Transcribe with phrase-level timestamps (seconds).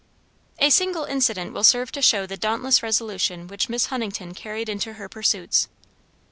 [0.57, 4.93] A single incident will serve to show the dauntless resolution which Miss Huntington carried into
[4.93, 5.67] her pursuits.